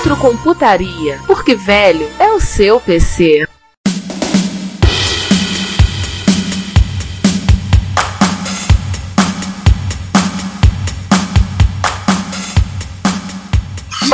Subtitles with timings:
[0.00, 3.49] Retrocomputaria, porque velho é o seu PC.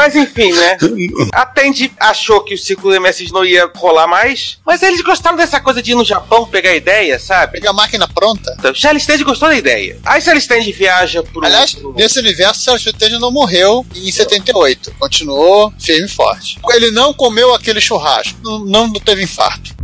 [0.07, 0.79] Mas enfim, né?
[1.33, 5.37] A Tandy achou que o ciclo do MSX não ia rolar mais, mas eles gostaram
[5.37, 7.55] dessa coisa de ir no Japão pegar ideia, sabe?
[7.55, 8.55] Pegar a máquina pronta.
[8.57, 9.99] Então, Celestande gostou da ideia.
[10.05, 11.45] Aí Celestande viaja pro.
[11.45, 14.95] Aliás, pro- nesse universo, Celso Tende não morreu em 78.
[14.99, 16.59] Continuou firme e forte.
[16.71, 18.39] Ele não comeu aquele churrasco.
[18.45, 19.75] Não, não teve infarto.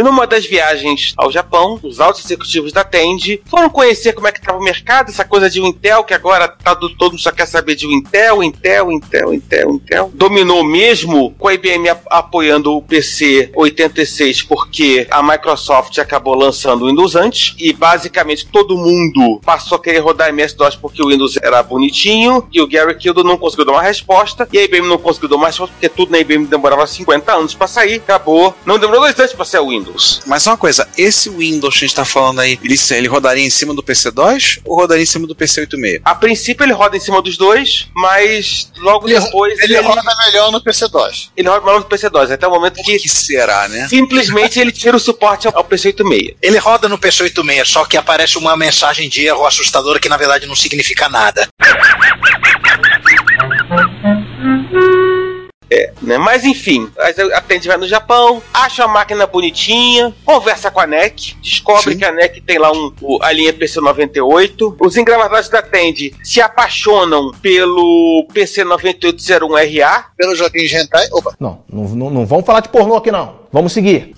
[0.00, 4.32] E numa das viagens ao Japão, os altos executivos da Tandy foram conhecer como é
[4.32, 7.30] que estava o mercado, essa coisa de Intel, que agora tá do, todo mundo só
[7.30, 10.10] quer saber de Intel, Intel, Intel, Intel, Intel.
[10.14, 16.84] Dominou mesmo com a IBM ap- apoiando o PC 86 porque a Microsoft acabou lançando
[16.84, 21.36] o Windows antes e basicamente todo mundo passou a querer rodar MS-DOS porque o Windows
[21.42, 24.96] era bonitinho e o Gary Kildo não conseguiu dar uma resposta e a IBM não
[24.96, 28.54] conseguiu dar uma resposta porque tudo na IBM demorava 50 anos para sair, acabou.
[28.64, 29.89] Não demorou dois anos para sair o Windows.
[30.26, 33.44] Mas só uma coisa, esse Windows que a gente tá falando aí, ele, ele rodaria
[33.44, 36.00] em cima do PC2 ou rodaria em cima do PC86?
[36.04, 40.50] A princípio ele roda em cima dos dois, mas logo Ele- depois Ele roda melhor
[40.52, 41.28] no PC2.
[41.36, 43.88] ele roda melhor no PC2, até o momento que que será, né?
[43.88, 46.36] simplesmente ele tira o suporte ao, ao PC86.
[46.42, 50.46] Ele roda no PC86, só que aparece uma mensagem de erro assustadora que na verdade
[50.46, 51.48] não significa nada.
[55.72, 56.18] É, né?
[56.18, 60.86] Mas enfim, a a Tandy vai no Japão, acha a máquina bonitinha, conversa com a
[60.86, 61.98] NEC, descobre Sim.
[61.98, 62.92] que a NEC tem lá um,
[63.22, 64.76] a linha PC98.
[64.80, 70.04] Os engravatados da Tandy se apaixonam pelo PC9801RA.
[70.16, 71.06] Pelo joguinho de hentai.
[71.12, 71.34] Opa.
[71.38, 73.40] Não, não, não vamos falar de pornô aqui não.
[73.52, 74.12] Vamos seguir.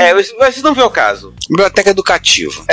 [0.00, 1.34] É, vocês não vê o caso.
[1.50, 2.64] Biblioteca educativa.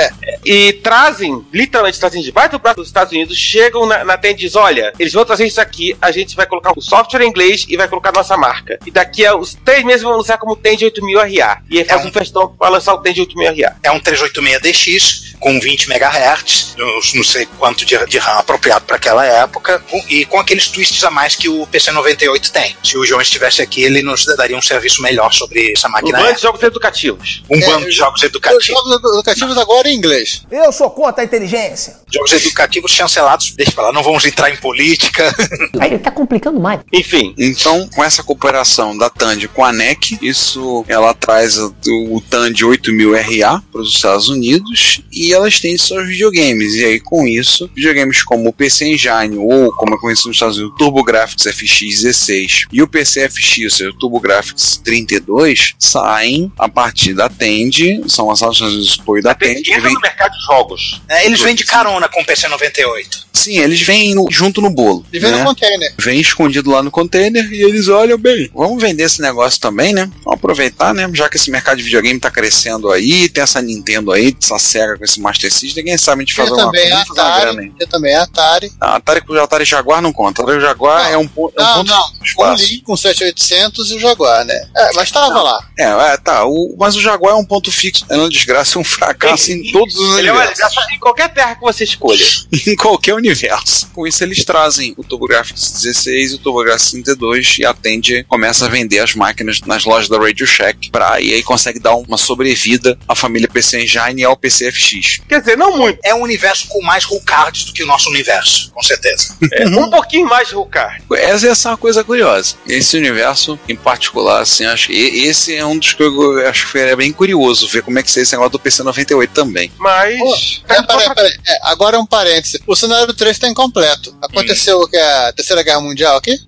[0.44, 4.44] E trazem, literalmente trazem de baixo do braço dos Estados Unidos, chegam na, na Tandy
[4.44, 7.28] e dizem, olha, eles vão trazer isso aqui, a gente vai colocar o software em
[7.28, 8.78] inglês e vai colocar nossa marca.
[8.86, 11.58] E daqui a uns três meses vão lançar como Tandy 8000RA.
[11.68, 13.74] E aí faz É um- um festão pra lançar o Tandy 8000RA.
[13.82, 18.96] É um 386DX com 20 MHz, eu não sei quanto de, de RAM apropriado para
[18.96, 22.74] aquela época, e com aqueles twists a mais que o PC98 tem.
[22.82, 26.18] Se o João estivesse aqui, ele nos daria um serviço melhor sobre essa Um máquina.
[26.18, 27.42] bando de jogos educativos.
[27.50, 28.66] Um É, bando de jogos Os educativos.
[28.66, 30.42] jogos educativos agora em inglês.
[30.50, 31.96] Eu sou contra a inteligência.
[32.12, 35.34] Jogos educativos chancelados, deixa pra lá, não vamos entrar em política.
[35.80, 36.80] Aí ele tá complicando mais.
[36.92, 41.74] Enfim, Então, com essa cooperação da Tandy com a NEC, isso ela traz o,
[42.10, 46.74] o Tandy 8000RA para os Estados Unidos e elas têm seus videogames.
[46.74, 50.56] E aí, com isso, videogames como o PC Engine ou, como é conhecido nos Estados
[50.58, 56.52] Unidos, o TurboGrafx FX 16 e o PC FX, ou seja, o TurboGrafx 32, saem
[56.58, 59.62] a partir da Tandy, são Estados Unidos por apoio da Tandy.
[59.62, 61.00] que entra vem- no mercado de jogos.
[61.08, 63.26] É, eles vêm de carona com o PC98.
[63.32, 65.04] Sim, eles vêm no- junto no bolo.
[65.12, 65.38] E vem né?
[65.38, 65.94] no container.
[65.98, 68.50] vem escondido lá no container e eles olham bem.
[68.52, 70.10] Vamos vender esse negócio também, né?
[70.24, 71.08] Vamos aproveitar, né?
[71.14, 74.96] Já que esse mercado de videogame tá crescendo aí, tem essa Nintendo aí, essa Sega
[74.98, 77.40] com esse Master System, quem sabe a gente faz também coisa, a vamos fazer uma
[77.40, 77.50] grana.
[77.60, 77.72] Atari.
[77.78, 78.72] Tem também a Atari.
[78.80, 80.40] A Atari com o Atari Jaguar não conta.
[80.40, 82.12] O Atari Jaguar Não, é um, é um Não, ponto não.
[82.12, 82.64] de Um espaço.
[82.64, 84.68] Link com 7800 e o Jaguar, né?
[84.76, 85.68] É, mas tava lá.
[85.78, 86.44] É, é, tá.
[86.46, 89.70] O, mas o Jaguar é um ponto fixo, é uma desgraça, é um fracasso em
[89.72, 90.76] todos os Ele é uma universos.
[90.92, 92.24] em qualquer terra que você escolha.
[92.66, 93.88] em qualquer universo.
[93.94, 98.66] Com isso, eles trazem o TurboGrafx 16 e o TurboGrafx 32 e a Tandy começa
[98.66, 102.16] a vender as máquinas nas lojas da Radio Shack pra, e aí consegue dar uma
[102.16, 105.20] sobrevida à família PC Engine e ao PC FX.
[105.28, 105.98] Quer dizer, não muito.
[106.04, 109.34] É um universo com mais cool cards do que o nosso universo, com certeza.
[109.52, 111.00] É, um pouquinho mais Rucar.
[111.12, 112.56] Essa, essa é uma coisa curiosa.
[112.68, 116.64] Esse universo, em particular, assim, acho que e- esse é um dos que eu acho
[116.64, 119.70] que foi bem curioso ver como é que seria esse negócio do PC 98 também.
[119.78, 120.18] Mas.
[120.18, 120.34] Pô,
[120.74, 121.38] é, peraí, peraí.
[121.46, 122.60] É, agora é um parêntese.
[122.66, 124.16] O cenário 3 tá incompleto.
[124.22, 126.40] Aconteceu o que é a Terceira Guerra Mundial aqui?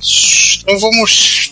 [0.63, 1.51] Então vamos.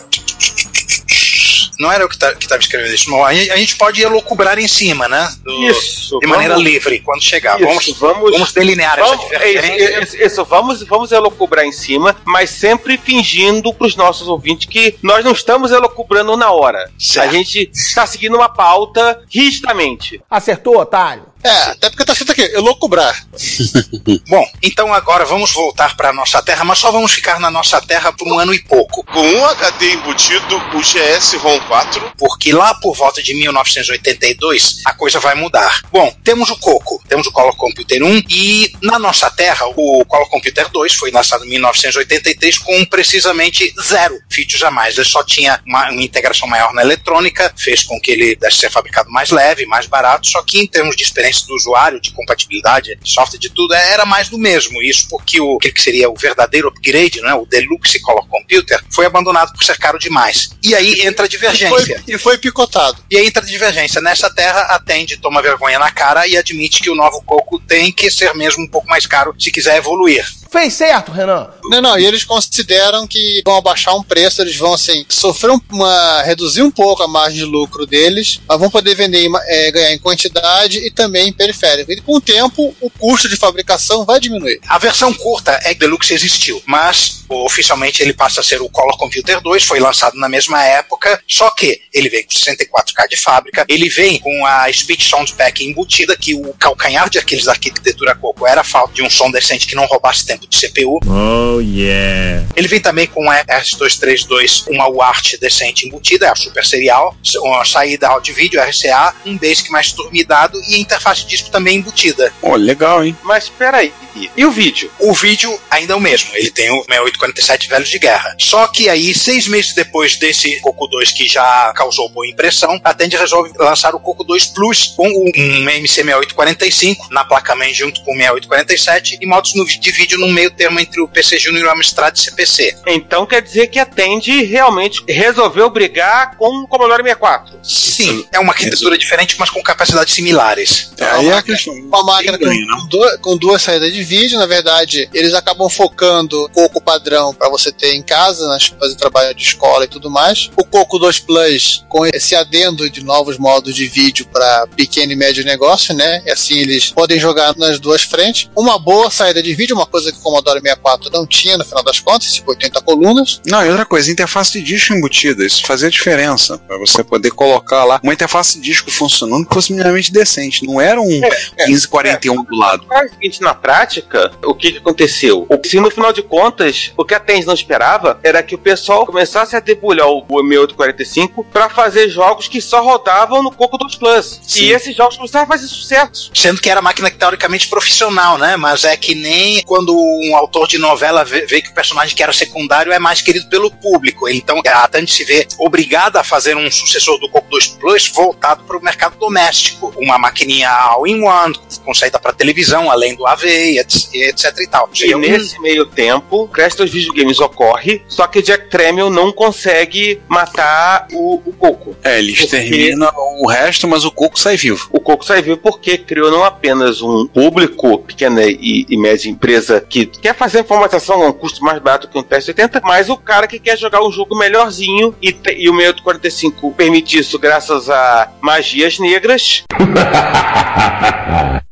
[1.78, 3.10] Não era eu que tá- que estava escrevendo isso.
[3.10, 5.32] Não, a, gente- a gente pode elucubrar em cima, né?
[5.42, 6.18] Do- Isso.
[6.20, 7.60] De maneira vamos- livre, quando chegar.
[7.60, 10.02] Isso, vamos, vamos- vamos delinear Vamos, essa é, divergência.
[10.02, 15.24] isso, isso, vamos, vamos elocubrar em cima, mas sempre fingindo pros nossos ouvintes que nós
[15.24, 16.90] não estamos elocubrando na hora.
[16.98, 17.28] Certo.
[17.28, 20.20] A gente está seguindo uma pauta rigidamente.
[20.30, 21.24] Acertou, otário.
[21.46, 23.26] É, até porque tá escrito aqui, elocubrar.
[24.28, 28.12] Bom, então agora vamos voltar para nossa Terra, mas só vamos ficar na nossa Terra
[28.12, 29.04] por um ano e pouco.
[29.04, 34.92] Com um HD embutido, o GS ROM 4 porque lá por volta de 1982 a
[34.92, 35.80] coisa vai mudar.
[35.92, 40.28] Bom, temos o Coco, temos o Color Computer 1 e na nossa Terra o Color
[40.28, 44.96] Computer 2 foi lançado em 1983 com precisamente zero features a mais.
[44.96, 48.70] Ele só tinha uma, uma integração maior na eletrônica, fez com que ele desse ser
[48.70, 52.96] fabricado mais leve, mais barato, só que em termos de experiência do usuário, de compatibilidade,
[53.02, 54.82] de software, de tudo, era mais do mesmo.
[54.82, 59.52] Isso porque o que seria o verdadeiro upgrade, né, o Deluxe Color Computer, foi abandonado
[59.52, 60.50] por ser caro demais.
[60.62, 61.68] E aí entra a E divergência.
[61.68, 62.98] foi, e foi picotado.
[63.10, 64.00] E aí entra a divergência.
[64.00, 68.10] Nessa terra, atende, toma vergonha na cara e admite que o novo Coco tem que
[68.10, 70.24] ser mesmo um pouco mais caro se quiser evoluir.
[70.50, 71.48] Fez certo, Renan.
[71.64, 75.60] Não, não, e eles consideram que vão abaixar um preço, eles vão assim, sofrer um-
[75.70, 76.22] uma.
[76.22, 79.98] reduzir um pouco a margem de lucro deles, mas vão poder vender é, ganhar em
[79.98, 81.90] quantidade e também em periférico.
[81.92, 84.60] E com o tempo, o custo de fabricação vai diminuir.
[84.68, 89.40] A versão curta é Deluxe existiu, mas oficialmente ele passa a ser o Color Computer
[89.40, 93.88] 2, foi lançado na mesma época, só que ele vem com 64K de fábrica, ele
[93.88, 98.46] vem com a Speech Sound Pack embutida, que o calcanhar de aqueles da arquitetura Coco
[98.46, 100.98] era a falta de um som decente que não roubasse tempo de CPU.
[101.06, 102.44] Oh yeah.
[102.56, 107.64] Ele vem também com a S232, uma UART decente embutida, é a super serial, uma
[107.64, 112.32] saída áudio vídeo, RCA, um basic mais turmidado e a interface de disco também embutida.
[112.40, 113.16] Pô, legal, hein?
[113.22, 113.92] Mas peraí,
[114.36, 114.90] e o vídeo?
[114.98, 118.34] O vídeo ainda é o mesmo, ele tem o 6847 Velhos de Guerra.
[118.38, 122.94] Só que aí, seis meses depois desse Coco 2 que já causou boa impressão, a
[122.94, 128.16] Tandy resolve lançar o Coco 2 Plus com um MC6845 na placa-mãe junto com o
[128.16, 132.76] 6847 e modos de vídeo no meio termo entre o PC Junior, Amstrad e CPC.
[132.86, 137.58] Então quer dizer que a Tandy realmente resolveu brigar com o Commodore 64.
[137.62, 140.90] Sim, é uma arquitetura diferente, mas com capacidades similares.
[141.00, 141.72] Aí é a questão.
[141.74, 142.78] Uma máquina ganha, com, né?
[142.80, 147.32] com du- com duas saídas de vídeo, na verdade, eles acabam focando o Coco padrão
[147.34, 150.50] para você ter em casa, né, fazer trabalho de escola e tudo mais.
[150.56, 155.16] O Coco 2 Plus com esse adendo de novos modos de vídeo para pequeno e
[155.16, 156.22] médio negócio, né?
[156.26, 158.50] E assim eles podem jogar nas duas frentes.
[158.56, 161.82] Uma boa saída de vídeo, uma coisa que o Commodore 64 não tinha no final
[161.84, 163.40] das contas, tipo 80 colunas.
[163.46, 166.58] Não, e outra coisa, interface de disco embutida, isso fazia diferença.
[166.58, 170.66] Pra você poder colocar lá uma interface de disco funcionando que fosse minimamente decente.
[170.66, 171.20] Não era um
[171.66, 172.84] 1541 do lado.
[172.88, 175.46] Mas, é o seguinte, na prática, o que, que aconteceu?
[175.48, 178.58] O- Se no final de contas, o que a Tandy não esperava era que o
[178.58, 183.78] pessoal começasse a debulhar o o 6845 para fazer jogos que só rodavam no Coco
[183.78, 184.40] 2 Plus.
[184.46, 184.64] Sim.
[184.64, 186.30] E esses jogos começaram a fazer sucesso.
[186.34, 188.56] Sendo que era máquina teoricamente profissional, né?
[188.56, 192.22] Mas é que nem quando um autor de novela vê, vê que o personagem que
[192.22, 194.28] era secundário é mais querido pelo público.
[194.28, 198.64] Então a Tandy se vê obrigada a fazer um sucessor do Coco 2 Plus voltado
[198.64, 199.92] para o mercado doméstico.
[199.96, 201.54] Uma maquininha all-in-one,
[201.84, 204.88] com saída para televisão, além do AV, etc, etc e tal.
[205.00, 210.20] E nesse meio tempo, o Crash dos videogames ocorre, só que Jack Tramiel não consegue
[210.28, 211.96] matar o, o Coco.
[212.02, 213.10] É, eles Porque- terminam
[213.40, 214.88] o resto, mas o Coco sai vivo.
[214.90, 219.80] O Coco só viu porque criou não apenas um público, pequena e, e média empresa
[219.80, 223.46] que quer fazer informatização a um custo mais barato que um TS-80, mas o cara
[223.46, 228.98] que quer jogar um jogo melhorzinho e, e o 6845 permite isso graças a magias
[228.98, 229.64] negras.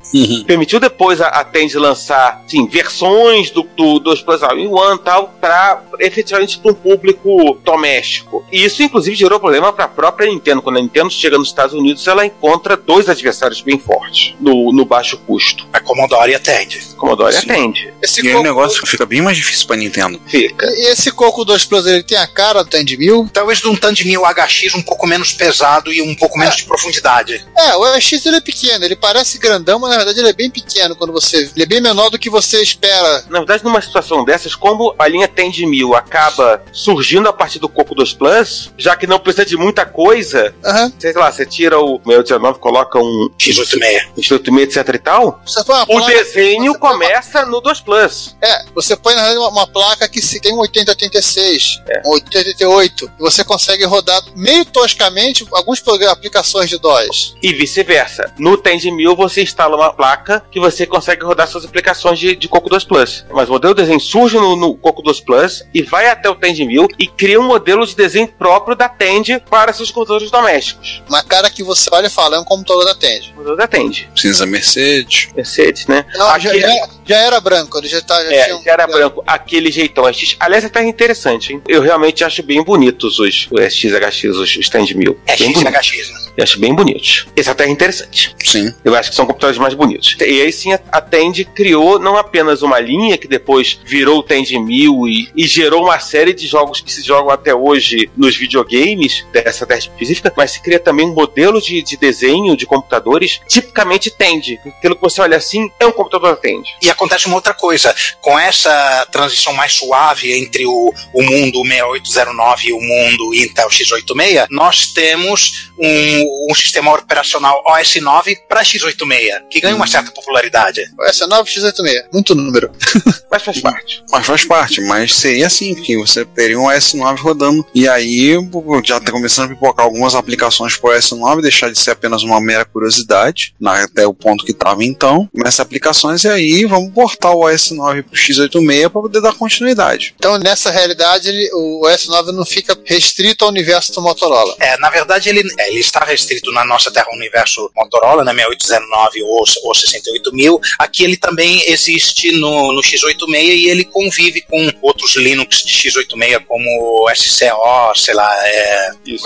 [0.46, 5.00] Permitiu depois a, a Tandy lançar sim, versões do, do 2 Plus All in One
[5.02, 8.44] tal, para efetivamente para um público doméstico.
[8.52, 10.62] E isso, inclusive, gerou problema para a própria Nintendo.
[10.62, 14.84] Quando a Nintendo chega nos Estados Unidos, ela encontra dois adversários bem fortes no, no
[14.84, 15.66] baixo custo.
[15.72, 16.80] A Commodore e a Tandy.
[16.96, 17.50] Commodore Sim.
[17.50, 17.92] atende.
[18.00, 20.20] Esse E aí o Coco, negócio fica bem mais difícil pra Nintendo.
[20.26, 20.66] Fica.
[20.66, 23.30] e esse Coco 2 Plus ele tem a cara do Tandy 1000.
[23.32, 26.64] Talvez de um Tandy 1000 HX um pouco menos pesado e um pouco menos de
[26.64, 27.44] profundidade.
[27.56, 30.50] É, o EX ele é pequeno, ele parece grandão, mas na verdade ele é bem
[30.50, 31.50] pequeno quando você.
[31.54, 33.24] Ele é bem menor do que você espera.
[33.28, 37.68] Na verdade, numa situação dessas, como a linha Tandy 1000 acaba surgindo a partir do
[37.68, 40.92] Coco 2 Plus, já que não precisa de muita coisa, Aham.
[40.98, 44.12] sei lá, você tira o 619, coloca um X86.
[44.18, 47.60] X86, etc e tal, Você põe uma o placa- desenho você põe uma- começa no
[47.60, 48.36] 2 Plus.
[48.42, 53.10] É, você põe na verdade uma, uma placa que se tem um 8086, um 8088,
[53.18, 57.34] e você consegue rodar meio toscamente alguns aplicações de DOS.
[57.42, 58.32] E vice-versa.
[58.38, 62.48] No Tandy 1000 você instala uma placa que você consegue rodar suas aplicações de, de
[62.48, 63.24] Coco 2 Plus.
[63.30, 66.34] Mas o modelo de desenho surge no, no Coco 2 Plus e vai até o
[66.34, 71.02] Tend 1000 e cria um modelo de desenho próprio da Tend para seus computadores domésticos.
[71.08, 73.32] Uma cara que você olha e fala, é um computador da Tend.
[73.36, 74.08] Modelo da Tend.
[74.16, 75.28] Cinza Mercedes.
[75.34, 76.04] Mercedes, né?
[76.14, 78.22] Não, já, Aquele- já- já era branco, ele já tá.
[78.24, 80.36] Já É, tinha um- já era branco, aquele jeitão SX.
[80.40, 81.62] Aliás, é até interessante, hein?
[81.68, 85.18] Eu realmente acho bem bonitos os, os SXHX, os, Tend 1000.
[85.26, 85.54] É bem.
[85.54, 86.20] XHX, né?
[86.36, 87.26] Eu acho bem bonitos.
[87.36, 88.34] Esse até é interessante.
[88.44, 88.72] Sim.
[88.84, 90.16] Eu acho que são computadores mais bonitos.
[90.20, 94.50] E aí sim a- Tend criou não apenas uma linha que depois virou o Tend
[94.58, 99.24] 1000 e, e gerou uma série de jogos que se jogam até hoje nos videogames
[99.32, 104.10] dessa terra específica, mas se cria também um modelo de, de desenho de computadores tipicamente
[104.10, 104.58] Tend.
[104.66, 106.64] Aquilo que você olha assim é um computador Tend.
[106.82, 112.68] E acontece uma outra coisa, com essa transição mais suave entre o, o mundo 6809
[112.68, 119.48] e o mundo Intel x86, nós temos um, um sistema operacional OS 9 para x86,
[119.50, 120.82] que ganha uma certa popularidade.
[121.02, 122.70] Essa é 9x86, muito número.
[123.30, 124.02] Mas faz parte.
[124.10, 128.36] Mas faz parte, mas seria assim, que você teria um S9 rodando, e aí
[128.84, 132.64] já tá começando a pipocar algumas aplicações pro S9, deixar de ser apenas uma mera
[132.64, 137.40] curiosidade, na- até o ponto que estava então, começa aplicações, e aí vamos portar o
[137.44, 140.14] S9 pro X86 para poder dar continuidade.
[140.18, 144.54] Então, nessa realidade, ele- o S9 não fica restrito ao universo do Motorola.
[144.60, 149.44] É, na verdade, ele, ele está restrito na nossa Terra Universo Motorola, na 6809 ou,
[149.64, 150.60] ou 68000.
[150.78, 156.44] Aqui ele também existe no, no x86 e ele convive com outros Linux de x86,
[156.46, 159.22] como SCO, sei lá, é, Isso.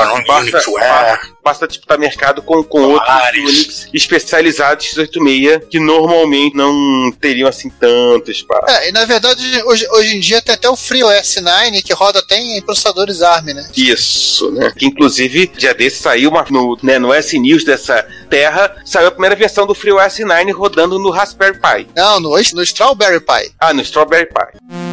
[1.49, 1.59] Unixware.
[1.59, 7.71] basta tipo, estar mercado com, com outros Unix especializados x86 que normalmente não teriam assim
[7.71, 8.71] tanto espaço.
[8.71, 12.19] É, e na verdade, hoje, hoje em dia tem até o FreeOS 9 que roda
[12.19, 13.69] até em processadores ARM, né?
[13.77, 14.73] Isso, né?
[14.77, 19.11] Que inclusive, dia desse saiu uma, no, né, no S News dessa terra, saiu a
[19.11, 21.89] primeira versão do FreeOS 9 rodando no Raspberry Pi.
[21.97, 23.53] Não, no, no Strawberry Pi.
[23.59, 24.88] Ah, no Strawberry Pi.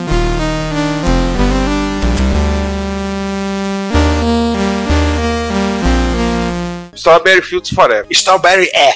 [6.96, 8.06] Strawberry Fields Forever.
[8.12, 8.94] Strawberry é.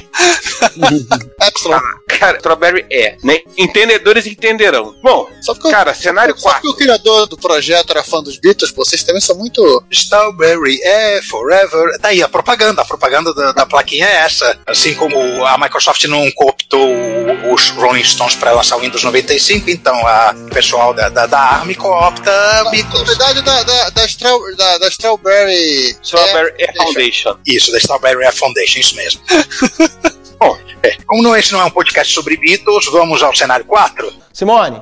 [1.47, 1.79] Epsilon.
[2.07, 3.39] Cara, Strawberry é, né?
[3.57, 4.95] Entendedores entenderão.
[5.01, 6.61] Bom, Só porque, cara, cenário só 4.
[6.61, 9.83] porque o criador do projeto era fã dos Beatles, pô, vocês também são muito.
[9.91, 11.97] Strawberry é forever.
[11.99, 12.81] Tá aí, a propaganda.
[12.81, 14.57] A propaganda da, da plaquinha é essa.
[14.65, 16.89] Assim como a Microsoft não cooptou
[17.53, 21.39] os Rolling Stones para lançar o Windows 95, então a o pessoal da, da, da
[21.39, 22.31] ARM coopta
[22.63, 23.03] Na Beatles.
[23.07, 25.95] verdade, da, da, da, Straw- da, da Strawberry.
[26.03, 27.37] Strawberry é, Air Foundation.
[27.45, 29.21] Isso, da Strawberry Foundation, isso mesmo.
[30.39, 34.13] Bom, É, como não, esse não é um podcast sobre Beatles, vamos ao cenário 4.
[34.31, 34.81] Simone,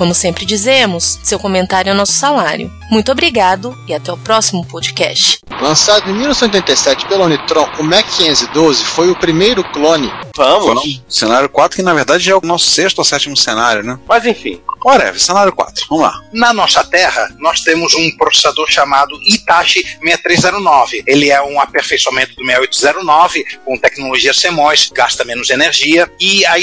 [0.00, 2.72] Como sempre dizemos, seu comentário é nosso salário.
[2.90, 5.40] Muito obrigado e até o próximo podcast.
[5.60, 10.10] Lançado em 1987 pela Unitron, o Mac 512 foi o primeiro clone.
[10.34, 11.02] vamos.
[11.06, 13.98] Cenário 4, que na verdade já é o nosso sexto ou sétimo cenário, né?
[14.08, 16.22] Mas enfim, Whatever, cenário 4, vamos lá.
[16.32, 21.02] Na nossa Terra, nós temos um processador chamado Hitachi 6309.
[21.06, 26.10] Ele é um aperfeiçoamento do 6809 com tecnologia CMOS, gasta menos energia.
[26.18, 26.54] E a,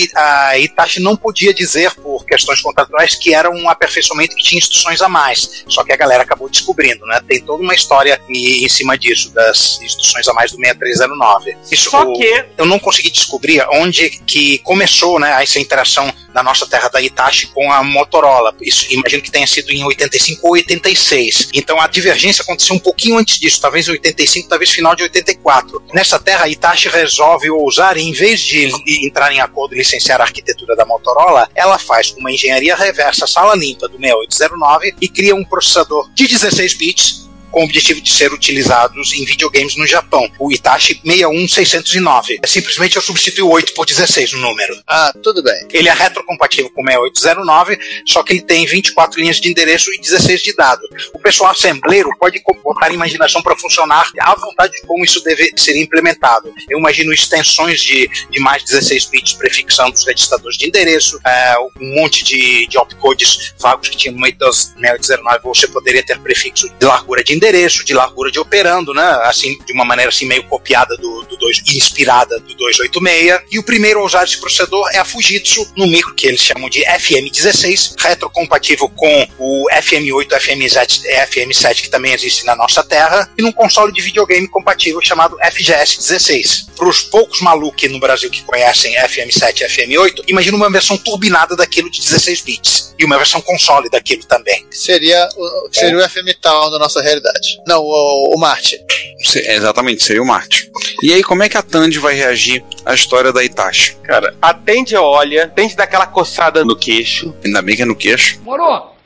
[0.49, 5.01] a Hitachi não podia dizer, por questões contratuais, que era um aperfeiçoamento que tinha instruções
[5.01, 5.63] a mais.
[5.67, 7.21] Só que a galera acabou descobrindo, né?
[7.27, 11.57] Tem toda uma história em, em cima disso, das instruções a mais do 6309.
[11.71, 16.43] Isso, só o- que eu não consegui descobrir onde que começou né, essa interação da
[16.43, 18.55] nossa terra da Hitachi com a Motorola.
[18.61, 21.49] Isso imagino que tenha sido em 85 ou 86.
[21.53, 25.83] Então a divergência aconteceu um pouquinho antes disso, talvez em 85, talvez final de 84.
[25.93, 28.71] Nessa terra, a Hitachi resolve ousar, em vez de
[29.05, 33.55] entrar em acordo e licenciar a arquitetura da Motorola, ela faz uma engenharia reversa sala
[33.55, 38.33] limpa do 6809 e cria um processador de 16 bits com o objetivo de ser
[38.33, 42.39] utilizados em videogames no Japão, o Itachi 61609.
[42.41, 44.81] É simplesmente eu substituo 8 por 16 no número.
[44.87, 45.67] Ah, tudo bem.
[45.71, 49.99] Ele é retrocompatível com o 6809, só que ele tem 24 linhas de endereço e
[49.99, 50.81] 16 de dado.
[51.13, 55.51] O pessoal assembleiro pode botar a imaginação para funcionar à vontade de como isso deve
[55.55, 56.53] ser implementado.
[56.69, 61.95] Eu imagino extensões de, de mais 16 bits prefixando os registradores de endereço, é, um
[61.95, 67.23] monte de, de opcodes vagos que tinha no 6809, você poderia ter prefixo de largura
[67.23, 69.03] de endereço, de largura de operando, né?
[69.23, 73.41] Assim, de uma maneira assim meio copiada do, do 2, inspirada do 286.
[73.51, 76.69] E o primeiro a usar esse processador é a Fujitsu, no micro que eles chamam
[76.69, 83.41] de FM16, retrocompatível com o FM8, FM7, FM7 que também existe na nossa terra, e
[83.41, 86.67] num console de videogame compatível chamado FGS16.
[86.75, 91.55] Para os poucos malucos no Brasil que conhecem FM7 e FM8, imagina uma versão turbinada
[91.55, 92.95] daquilo de 16 bits.
[92.99, 94.65] E uma versão console daquilo também.
[94.71, 97.26] Seria, o- seria o FM Town da nossa realidade.
[97.67, 98.79] Não, o, o Marte.
[99.23, 100.69] Se- exatamente, seria o Marte.
[101.03, 103.95] E aí, como é que a Tandy vai reagir à história da Itachi?
[104.03, 107.33] Cara, atende, olha, atende daquela coçada no queixo.
[107.43, 108.39] Ainda bem que é no queixo.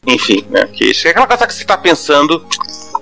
[0.07, 0.67] Enfim, né?
[0.73, 1.07] Queixo.
[1.07, 2.45] É aquela coisa que você tá pensando,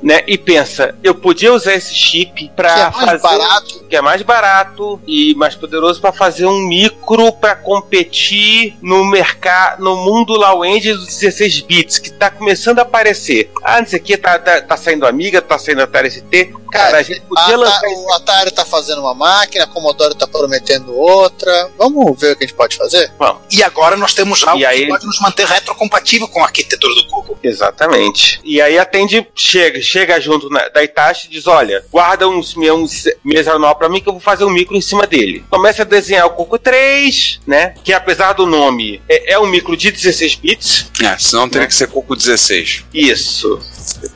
[0.01, 0.21] né?
[0.27, 3.19] E pensa, eu podia usar esse chip Que é fazer.
[3.21, 3.85] barato.
[3.89, 9.83] Que é mais barato e mais poderoso pra fazer um micro pra competir no mercado,
[9.83, 13.51] no mundo low end dos 16 bits, que tá começando a aparecer.
[13.63, 16.53] Ah, não sei o que, tá, tá, tá saindo Amiga, tá saindo Atari ST.
[16.71, 20.15] Cara, a gente A, podia lançar a, o Atari tá fazendo uma máquina, a Commodore
[20.15, 21.69] tá prometendo outra.
[21.77, 23.11] Vamos ver o que a gente pode fazer?
[23.51, 26.93] E agora nós temos algo E aí- que pode nos manter retrocompatível com a arquitetura
[26.95, 27.37] do Google.
[27.43, 28.39] Exatamente.
[28.43, 33.47] E aí atende, chega, chega junto na, da Itachi e diz: olha, guarda uns meus
[33.47, 35.43] anual pra mim que eu vou fazer um micro em cima dele.
[35.49, 37.73] Começa a desenhar o Coco 3, né?
[37.83, 40.85] Que apesar do nome, é, é um micro de 16 bits.
[41.01, 42.83] É, senão teria que ser Coco 16.
[42.93, 43.59] Isso.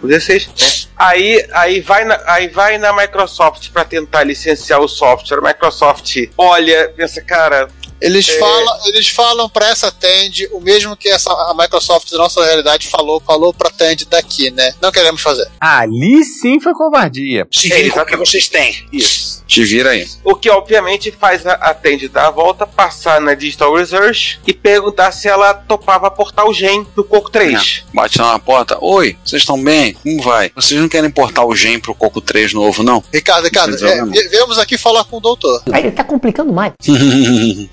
[0.04, 0.54] 16, né?
[0.96, 5.40] Aí, aí, vai na, aí vai na Microsoft pra tentar licenciar o software.
[5.40, 7.68] A Microsoft olha, pensa, cara,
[8.04, 8.38] Eles É.
[8.40, 12.88] falam, eles falam para essa Tend o mesmo que essa, a Microsoft da nossa realidade
[12.88, 14.74] falou, falou pra Tend daqui, né?
[14.82, 15.50] Não queremos fazer.
[15.60, 17.48] Ali sim foi covardia.
[17.52, 18.86] Se É, virem com o que vocês têm.
[18.92, 19.34] isso.
[19.46, 20.08] Te vira aí.
[20.24, 24.54] O que obviamente faz a, a Tandy dar a volta, passar na Digital Research e
[24.54, 27.84] perguntar se ela topava portar o gen do Coco 3.
[27.94, 28.78] Bate lá na porta.
[28.82, 29.94] Oi, vocês estão bem?
[29.94, 30.52] Como vai?
[30.56, 33.04] Vocês não querem portar o Gen pro Coco 3 novo, não?
[33.14, 35.62] Ricardo, Ricardo, é, viemos aqui falar com o doutor.
[35.72, 36.74] Aí tá complicando mais.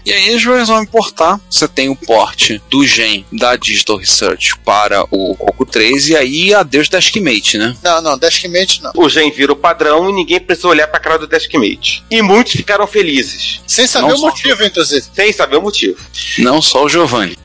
[0.05, 1.41] e aí eles resolvem portar.
[1.49, 6.55] Você tem o porte do Gen da Digital Research para o Coco 3 e aí
[6.55, 7.77] adeus Deskmate, né?
[7.83, 8.93] Não, não, Deskmate não.
[8.97, 12.05] O gen vira o padrão e ninguém precisou olhar pra cara do Deskmate.
[12.11, 15.07] E muitos ficaram felizes, Sem saber Não o motivo, inclusive.
[15.15, 15.99] sem saber o motivo.
[16.39, 17.37] Não só o Giovanni.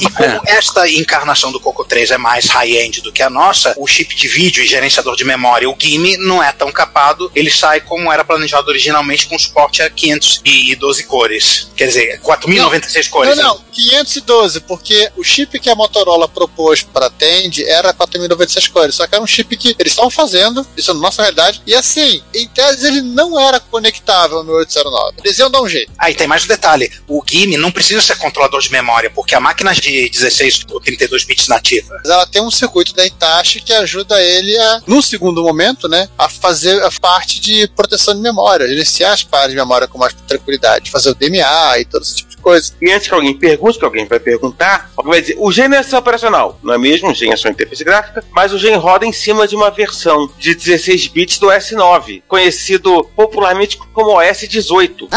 [0.00, 3.86] E como esta encarnação do Coco 3 é mais high-end do que a nossa, o
[3.86, 7.30] chip de vídeo e gerenciador de memória, o GIME, não é tão capado.
[7.34, 11.70] Ele sai como era planejado originalmente, com suporte a 512 cores.
[11.76, 13.36] Quer dizer, 4096 Não, cores.
[13.36, 13.42] né?
[13.42, 19.06] não, 512, porque o chip que a Motorola propôs para Tend era 4096 cores, só
[19.06, 22.22] que era um chip que eles estavam fazendo, isso é na nossa realidade, e assim,
[22.34, 25.18] em tese ele não era conectável ao 1809.
[25.24, 25.92] Eles iam dar um jeito.
[25.98, 29.40] Aí tem mais um detalhe: o GIME não precisa ser controlador de memória, porque a
[29.40, 31.94] máquina de 16 ou 32 bits nativa.
[32.02, 36.08] Mas ela tem um circuito da Itachi que ajuda ele a, num segundo momento, né,
[36.18, 40.14] a fazer a parte de proteção de memória, gerenciar as partes de memória com mais
[40.26, 42.72] tranquilidade, fazer o DMA e todo esse tipo de coisa.
[42.80, 45.82] E antes que alguém pergunte, que alguém vai perguntar, alguém vai dizer: o gen é
[45.82, 47.10] só operacional, não é mesmo?
[47.10, 50.30] O gen é só interface gráfica, mas o gen roda em cima de uma versão
[50.38, 55.08] de 16 bits do S9, conhecido popularmente como OS 18.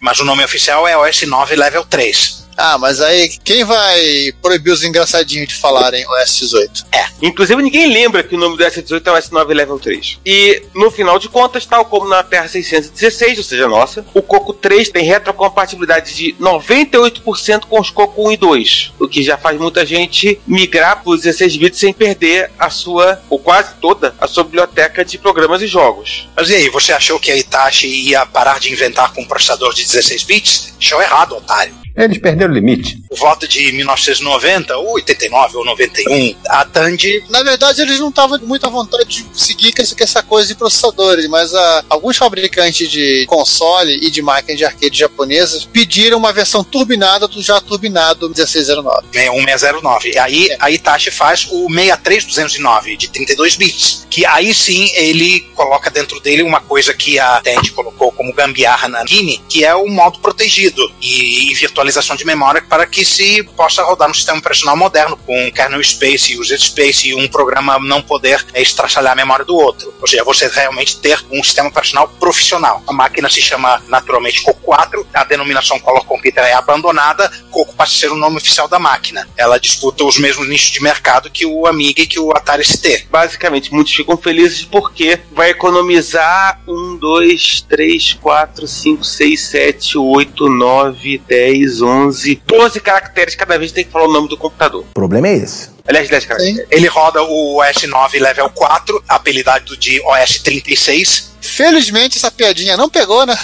[0.00, 2.43] Mas o nome oficial é OS 9 Level 3.
[2.56, 6.86] Ah, mas aí quem vai proibir os engraçadinhos de falarem OS 18?
[7.22, 10.18] Inclusive, ninguém lembra que o nome do S18 é o S9 Level 3.
[10.24, 14.52] E, no final de contas, tal como na Terra 616, ou seja, nossa, o Coco
[14.52, 19.58] 3 tem retrocompatibilidade de 98% com os Coco 1 e 2, o que já faz
[19.58, 24.26] muita gente migrar para os 16 bits sem perder a sua, ou quase toda, a
[24.26, 26.28] sua biblioteca de programas e jogos.
[26.36, 29.72] Mas e aí, você achou que a Itachi ia parar de inventar com um processador
[29.72, 30.74] de 16 bits?
[30.78, 31.83] Achou errado, otário.
[31.96, 32.98] Eles perderam o limite.
[33.08, 38.38] Por volta de 1990, ou 89 ou 91, a Tandy Na verdade, eles não estavam
[38.40, 43.24] muito à vontade de seguir com essa- coisa de processadores, mas ah, alguns fabricantes de
[43.26, 49.06] console e de máquinas de arcade japonesas pediram uma versão turbinada do já turbinado 1609.
[49.14, 50.10] é 1609.
[50.12, 55.90] E aí a Itachi faz o 63209 de 32 bits, que aí sim ele coloca
[55.90, 59.86] dentro dele uma coisa que a Tandy colocou como gambiarra na Gini, que é o
[59.88, 61.54] modo protegido e, e
[61.84, 66.38] virtualização de memória para que se possa rodar no sistema operacional moderno com kernel space,
[66.38, 69.92] user space e um programa não poder é, estraçalhar a memória do outro.
[70.00, 72.82] Ou seja, você realmente ter um sistema operacional profissional.
[72.86, 77.94] A máquina se chama naturalmente Coco 4, a denominação Color Computer é abandonada, Coco passa
[77.94, 79.28] a ser o nome oficial da máquina.
[79.36, 83.06] Ela disputa os mesmos nichos de mercado que o Amiga e que o Atari ST.
[83.10, 89.98] Basicamente, muitos ficam felizes porque vai economizar um 1, 2, 3, 4, 5, 6, 7,
[89.98, 94.82] 8, 9, 10, 11, 12 caracteres cada vez tem que falar o nome do computador.
[94.82, 95.70] O problema é esse.
[95.86, 96.66] Aliás, 10 caracteres.
[96.70, 101.34] Ele roda o OS 9 level 4, apelidado de OS 36.
[101.40, 103.36] Felizmente essa piadinha não pegou, né?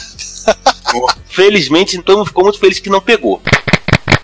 [1.29, 3.43] Felizmente, então ficou muito feliz que não pegou.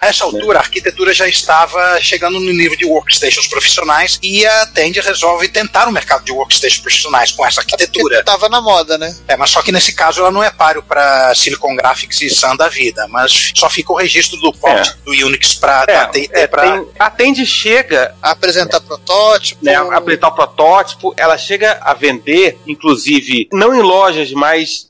[0.00, 4.66] A essa altura, a arquitetura já estava chegando no nível de workstations profissionais e a
[4.66, 8.22] Tandy resolve tentar o mercado de workstations profissionais com essa arquitetura.
[8.24, 9.16] Tava na moda, né?
[9.26, 12.56] É, mas só que nesse caso ela não é páreo para Silicon Graphics e Sun
[12.56, 16.46] da vida, mas só fica o registro do port do Unix para É, AT&T é,
[16.46, 19.64] pra- tem- a Tandy chega Apresentar protótipo.
[19.64, 24.88] né, a apresentar o protótipo, ela chega a vender, inclusive, não em lojas, mas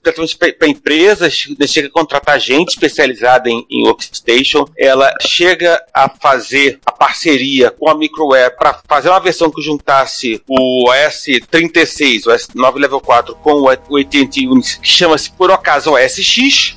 [0.59, 6.93] para empresas, chega a contratar gente especializada em, em workstation, ela chega a fazer a
[6.93, 12.49] parceria com a Microware para fazer uma versão que juntasse o OS 36, o OS
[12.55, 16.77] 9 Level 4 com o AT&T Unix, que chama-se por acaso OS X,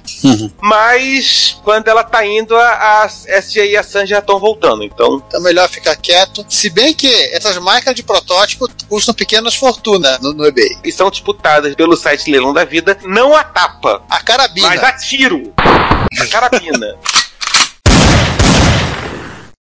[0.62, 3.08] mas quando ela tá indo, a, a
[3.42, 6.46] SGA e a Sun já estão voltando, então Então melhor ficar quieto.
[6.50, 10.78] Se bem que essas máquinas de protótipo custam pequenas fortunas no, no eBay.
[10.84, 14.68] e são disputadas pelo site Leilão da Vida, não a tapa, A carabina.
[14.68, 15.54] mas a tiro.
[15.58, 16.96] A carabina.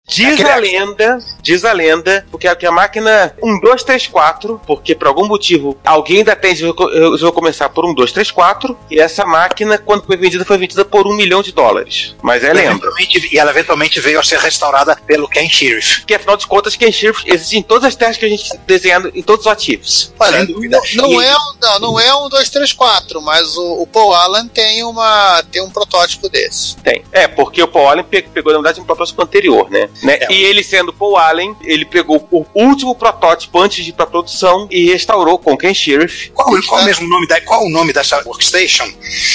[0.09, 5.27] Diz a lenda, diz a lenda, porque a, que a máquina 1234, porque por algum
[5.27, 10.57] motivo alguém da Tende resolveu começar por 1234, e essa máquina, quando foi vendida, foi
[10.57, 12.15] vendida por um milhão de dólares.
[12.21, 12.89] Mas é lenda.
[13.31, 15.99] E ela eventualmente veio a ser restaurada pelo Ken Sheriff.
[15.99, 19.11] Porque afinal de contas, Ken Sheriff existe em todas as terras que a gente desenhando
[19.13, 20.13] em todos os ativos.
[20.17, 20.79] Olha, dúvida.
[20.95, 24.13] não, não é um, não, não é um 2, 3, 4, mas o, o Paul
[24.13, 26.77] Allen tem, uma, tem um protótipo desse.
[26.77, 27.03] Tem.
[27.11, 29.89] É, porque o Paul Allen pe- pegou, na verdade, um protótipo anterior, né?
[30.03, 30.17] Né?
[30.21, 30.31] É.
[30.31, 34.67] E ele sendo Paul Allen, ele pegou o último protótipo antes de ir pra produção
[34.71, 37.93] e restaurou com Ken Sheriff, Qual, qual, é o mesmo nome da, qual o nome
[37.93, 38.87] dessa workstation?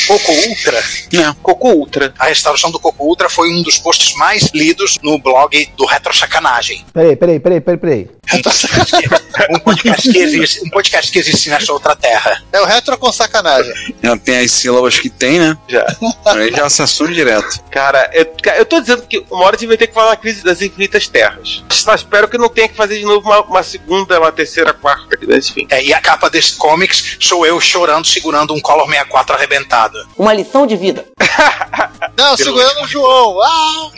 [0.06, 0.82] Coco Ultra.
[1.42, 2.14] Coco Ultra.
[2.18, 6.16] A restauração do Coco Ultra foi um dos posts mais lidos no blog do Retro
[6.16, 6.84] Sacanagem.
[6.92, 8.08] Peraí, peraí, peraí, peraí, peraí.
[9.50, 12.42] Um podcast que existe, um podcast que existe nessa outra terra.
[12.52, 13.72] É o retro com sacanagem.
[14.02, 15.56] Já tem as sílabas que tem, né?
[15.68, 15.84] Já.
[16.26, 17.60] Aí já se assume direto.
[17.70, 20.16] Cara, eu, eu tô dizendo que uma hora a gente vai ter que falar na
[20.16, 21.64] crise das infinitas terras.
[21.70, 25.18] Só espero que não tenha que fazer de novo uma, uma segunda, uma terceira, quarta,
[25.26, 25.66] mas enfim.
[25.70, 30.08] É, e a capa desse comics sou eu chorando, segurando um Color 64 arrebentado.
[30.16, 31.06] Uma lição de vida.
[32.16, 33.40] Não, segurando o João.
[33.40, 33.90] Ah!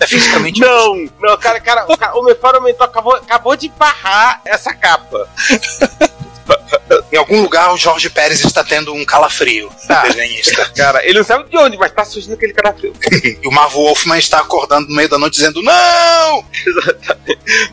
[0.00, 4.40] É fisicamente Não, não, cara, cara, o, o meu faro mentor acabou, acabou de barrar
[4.44, 5.28] essa capa.
[7.12, 10.02] Em algum lugar o Jorge Pérez está tendo um calafrio, Tá.
[10.02, 10.70] desenhista.
[10.76, 12.92] Cara, ele não sabe de onde, mas tá surgindo aquele cara frio.
[13.42, 16.44] E o Marvo Wolfman está acordando no meio da noite dizendo não!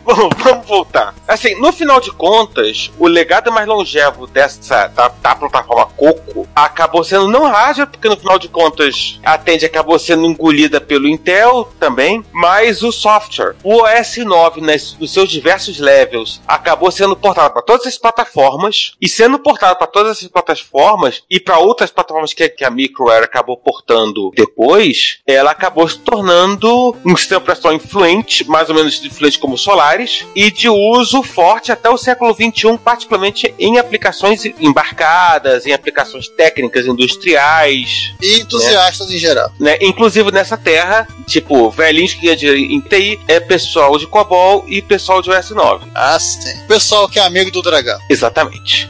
[0.04, 1.14] Bom, vamos voltar.
[1.26, 7.02] Assim, no final de contas, o legado mais longevo dessa da, da plataforma Coco acabou
[7.04, 11.72] sendo não hardware, porque no final de contas a Tandy acabou sendo engolida pelo Intel
[11.78, 13.54] também, mas o software.
[13.62, 18.92] O OS 9, nas, nos seus diversos levels, acabou sendo portado para todas as plataformas
[19.00, 23.24] e sendo portado para todas essas plataformas e para outras plataformas que, que a Microware
[23.24, 29.38] acabou portando depois, ela acabou se tornando um sistema operacional influente, mais ou menos influente
[29.38, 35.66] como o Solaris, e de uso forte até o século XXI, particularmente em aplicações embarcadas,
[35.66, 39.52] em aplicações técnicas industriais, E entusiastas em geral.
[39.58, 39.76] né?
[39.80, 45.22] Inclusive nessa terra, tipo, velhinhos que ganham em TI, é pessoal de COBOL e pessoal
[45.22, 45.86] de OS 9.
[45.94, 46.58] Ah, sim.
[46.66, 47.98] Pessoal que é amigo do dragão.
[48.08, 48.88] Exatamente.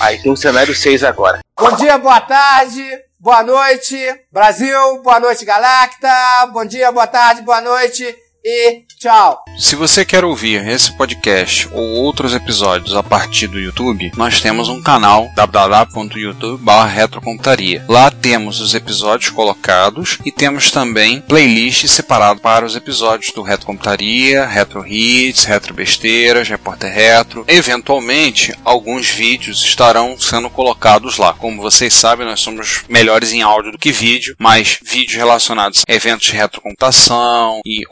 [0.00, 1.40] Aí tem o cenário 6 agora.
[1.58, 2.84] Bom dia, boa tarde,
[3.18, 3.96] boa noite,
[4.32, 6.10] Brasil, boa noite, Galacta,
[6.52, 9.42] bom dia, boa tarde, boa noite e tchau.
[9.58, 14.68] Se você quer ouvir esse podcast ou outros episódios a partir do YouTube, nós temos
[14.68, 17.84] um canal www.youtube.com/retrocomputaria.
[17.88, 23.66] Lá temos os episódios colocados e temos também playlist separado para os episódios do Retro
[23.66, 27.44] Computaria, Retro Hits, Retro Besteiras, Repórter Retro.
[27.48, 31.32] Eventualmente, alguns vídeos estarão sendo colocados lá.
[31.32, 35.92] Como vocês sabem, nós somos melhores em áudio do que vídeo, mas vídeos relacionados a
[35.92, 37.82] eventos de retrocomputação e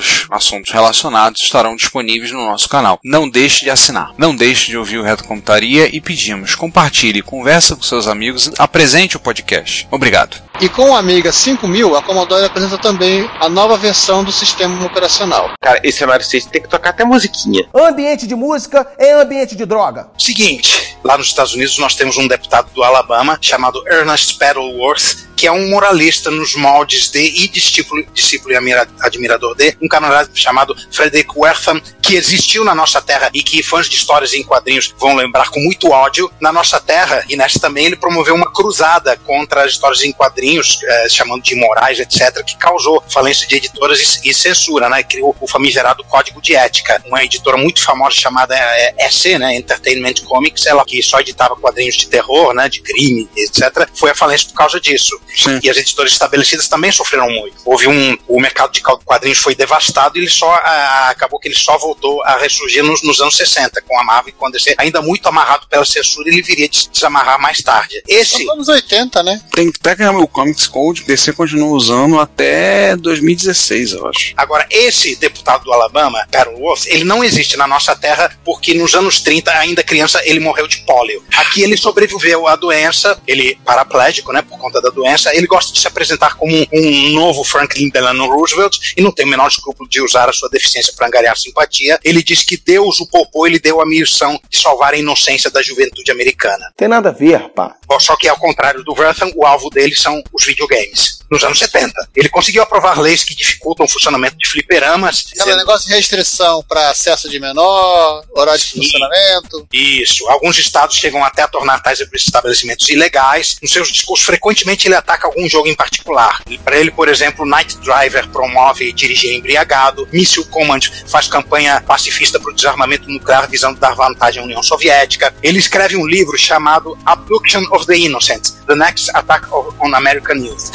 [0.00, 2.98] outros assuntos relacionados estarão disponíveis no nosso canal.
[3.04, 4.12] Não deixe de assinar.
[4.16, 9.20] Não deixe de ouvir o Retrocomputaria e pedimos, compartilhe, conversa com seus amigos, apresente o
[9.20, 9.86] podcast.
[9.90, 10.36] Obrigado.
[10.60, 15.50] E com o Amiga 5000, a Commodore apresenta também a nova versão do sistema operacional.
[15.60, 17.66] Cara, esse cenário 6 tem que tocar até musiquinha.
[17.74, 20.08] Ambiente de música é ambiente de droga.
[20.18, 25.46] Seguinte, lá nos Estados Unidos nós temos um deputado do Alabama chamado Ernest Paddleworth, que
[25.46, 30.28] é um moralista nos moldes de e discípulo, discípulo e admira- admirador de um camarada
[30.34, 34.92] chamado Frederick Wertham que existiu na nossa terra e que fãs de histórias em quadrinhos
[34.98, 36.28] vão lembrar com muito ódio.
[36.40, 40.80] Na nossa terra, e nessa também ele promoveu uma cruzada contra as histórias em quadrinhos,
[40.82, 45.04] eh, chamando de imorais, etc., que causou falência de editoras e, e censura, né?
[45.04, 47.00] Criou o famigerado Código de Ética.
[47.06, 49.54] Uma editora muito famosa chamada eh, EC, né?
[49.54, 52.68] Entertainment Comics, ela que só editava quadrinhos de terror, né?
[52.68, 55.16] De crime, etc., foi a falência por causa disso.
[55.36, 55.60] Sim.
[55.62, 57.58] E as editoras estabelecidas também sofreram muito.
[57.64, 58.18] Houve um.
[58.26, 60.50] O mercado de quadrinhos foi devastado e ele só.
[60.52, 64.30] ah, acabou que ele só voltou a ressurgir nos, nos anos 60, com a Marvel
[64.30, 67.62] e com a DC, ainda muito amarrado pela censura, ele viria de se desamarrar mais
[67.62, 68.02] tarde.
[68.08, 68.44] Esse.
[68.44, 69.40] Nos anos 80, né?
[69.52, 74.34] Tem, pega o Comics Code, DC continua usando até 2016, eu acho.
[74.36, 78.94] Agora, esse deputado do Alabama, Carol Wolf, ele não existe na nossa terra porque nos
[78.94, 81.22] anos 30, ainda criança, ele morreu de pólio.
[81.36, 85.80] Aqui ele sobreviveu à doença, ele paraplégico, né, por conta da doença, ele gosta de
[85.80, 89.88] se apresentar como um, um novo Franklin Delano Roosevelt e não tem o menor escrúpulo
[89.88, 91.79] de usar a sua deficiência para angariar simpatia.
[92.04, 95.62] Ele diz que Deus o poupou, ele deu a missão de salvar a inocência da
[95.62, 96.72] juventude americana.
[96.76, 97.76] Tem nada a ver, pá.
[97.98, 101.19] Só que ao contrário do Vertham, o alvo dele são os videogames.
[101.30, 102.08] Nos anos 70.
[102.16, 105.26] Ele conseguiu aprovar leis que dificultam o funcionamento de fliperamas.
[105.38, 109.66] Aquele negócio de restrição para acesso de menor, horário de funcionamento.
[109.72, 110.28] Isso.
[110.28, 113.56] Alguns estados chegam até a tornar tais estabelecimentos ilegais.
[113.62, 116.42] Nos seus discursos, frequentemente ele ataca algum jogo em particular.
[116.64, 120.08] Para ele, por exemplo, Night Driver promove dirigir embriagado.
[120.12, 125.32] Missile Command faz campanha pacifista para o desarmamento nuclear visando dar vantagem à União Soviética.
[125.42, 130.70] Ele escreve um livro chamado Abduction of the Innocent: The Next Attack on American Youth.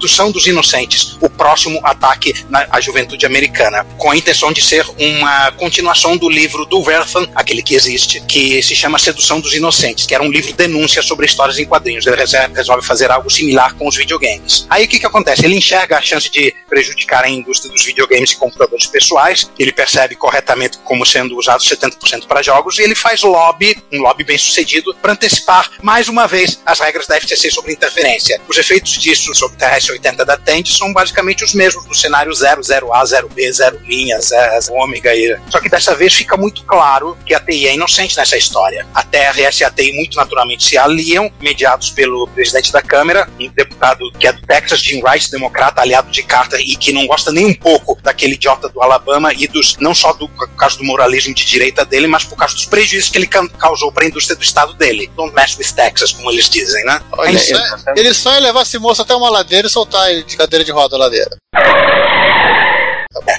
[0.00, 4.86] Abdução dos Inocentes, o próximo ataque na à juventude americana, com a intenção de ser
[4.98, 10.06] uma continuação do livro do Verthan, aquele que existe, que se chama Sedução dos Inocentes,
[10.06, 12.06] que era um livro denúncia sobre histórias em quadrinhos.
[12.06, 14.66] Ele resolve fazer algo similar com os videogames.
[14.70, 15.44] Aí o que, que acontece?
[15.44, 20.14] Ele enxerga a chance de prejudicar a indústria dos videogames e computadores pessoais, ele percebe
[20.14, 24.94] corretamente como sendo usados 70% para jogos, e ele faz lobby, um lobby bem sucedido,
[24.94, 28.40] para antecipar mais uma vez as regras da FTC sobre interferência.
[28.48, 29.58] Os efeitos disso sobre
[29.98, 34.74] TRS-80 da TEND são basicamente os mesmos do cenário 0, 0A, 0B, 0 linha, 0
[34.74, 35.10] ômega.
[35.50, 38.86] Só que dessa vez fica muito claro que a TI é inocente nessa história.
[38.94, 43.48] A TRS e a TI muito naturalmente se aliam, mediados pelo presidente da Câmara, um
[43.48, 47.32] deputado que é do Texas, Jim Rice, democrata, aliado de Carter e que não gosta
[47.32, 50.84] nem um pouco daquele idiota do Alabama e dos não só do por causa do
[50.84, 54.06] moralismo de direita dele, mas por causa dos prejuízos que ele ca- causou para a
[54.06, 55.10] indústria do estado dele.
[55.16, 57.00] Don't mess with Texas, como eles dizem, né?
[57.12, 57.56] Olha, É, só-
[57.96, 60.70] ele só ia levar esse moço até uma ladeira e soltar ele de cadeira de
[60.72, 61.36] roda ladeira.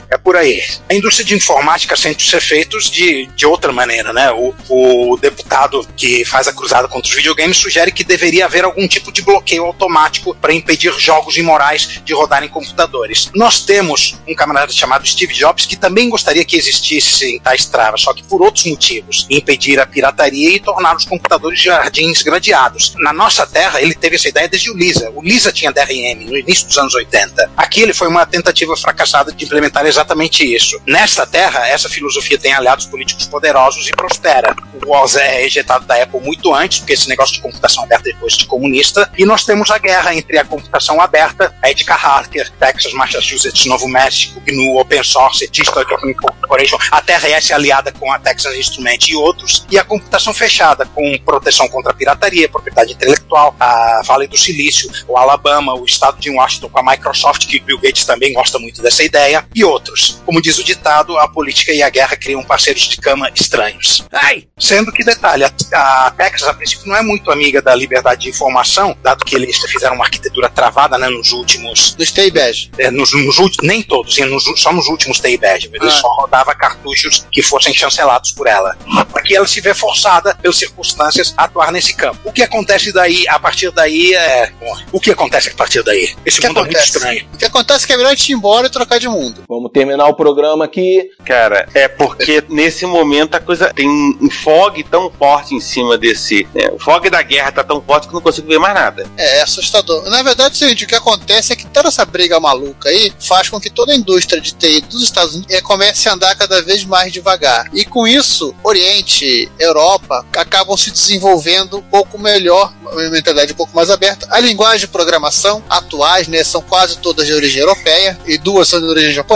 [0.10, 0.62] É por aí.
[0.90, 4.30] A indústria de informática sente os efeitos de, de outra maneira, né?
[4.30, 8.86] O, o deputado que faz a cruzada contra os videogames sugere que deveria haver algum
[8.86, 13.32] tipo de bloqueio automático para impedir jogos imorais de rodar em computadores.
[13.34, 18.14] Nós temos um camarada chamado Steve Jobs que também gostaria que existissem tais travas, só
[18.14, 19.26] que por outros motivos.
[19.30, 22.94] Impedir a pirataria e tornar os computadores jardins gradeados.
[22.98, 25.10] Na nossa terra, ele teve essa ideia desde o Lisa.
[25.16, 27.52] O Lisa tinha DRM no início dos anos 80.
[27.56, 30.82] Aqui ele foi uma tentativa fracassada de implementar exatamente isso.
[30.86, 34.56] Nesta terra, essa filosofia tem aliados políticos poderosos e prospera.
[34.74, 38.14] O Woz é ejetado da Apple muito antes, porque esse negócio de computação aberta é
[38.14, 42.50] depois de comunista, e nós temos a guerra entre a computação aberta, a Edka Harker,
[42.60, 48.56] Texas, Massachusetts, Novo México, GNU, Open Source, Digital Corporation, a TRS aliada com a Texas
[48.56, 54.02] Instrument e outros, e a computação fechada, com proteção contra a pirataria, propriedade intelectual, a
[54.06, 58.06] Vale do Silício, o Alabama, o estado de Washington com a Microsoft, que Bill Gates
[58.06, 60.22] também gosta muito dessa ideia, e outros.
[60.26, 64.06] Como diz o ditado, a política e a guerra criam parceiros de cama estranhos.
[64.12, 64.48] Ai!
[64.58, 68.30] Sendo que, detalhe, a, a Texas, a princípio, não é muito amiga da liberdade de
[68.30, 71.94] informação, dado que eles fizeram uma arquitetura travada né, nos últimos.
[71.96, 72.72] Do Stay Badge.
[72.78, 75.70] É, nos, nos últimos, nem todos, nos- só nos últimos TI-Badge.
[75.74, 75.92] Ele Ah.
[75.92, 78.78] só rodava cartuchos que fossem chancelados por ela.
[79.14, 82.20] Aqui ela se vê forçada, pelas circunstâncias, a atuar nesse campo.
[82.24, 84.52] O que acontece daí, a partir daí, é.
[84.60, 86.16] bom, o que acontece a partir daí?
[86.26, 86.86] Esse mundo é muito acontece?
[86.98, 87.28] estranho.
[87.34, 89.41] O que acontece é que é melhor a gente ir embora e trocar de mundo.
[89.48, 91.12] Vamos terminar o programa aqui.
[91.26, 96.48] Cara, é porque nesse momento a coisa tem um fog tão forte em cima desse.
[96.54, 99.10] né, o fog da guerra tá tão forte que eu não consigo ver mais nada.
[99.18, 100.10] É, é assustador.
[100.10, 103.50] Na verdade, o seguinte, o que acontece é que toda essa briga maluca aí faz
[103.50, 106.62] com que toda a indústria de TI dos Estados Unidos eh, comece a andar cada
[106.62, 107.70] vez mais devagar.
[107.74, 113.76] E com isso, Oriente, Europa acabam se desenvolvendo um pouco melhor, uma mentalidade um pouco
[113.76, 114.28] mais aberta.
[114.30, 118.80] A linguagem de programação atuais, né, são quase todas de origem europeia e duas são
[118.80, 119.31] de origem japonesa.